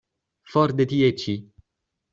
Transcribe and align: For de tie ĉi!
For 0.53 0.73
de 0.79 0.89
tie 0.95 1.13
ĉi! 1.25 1.39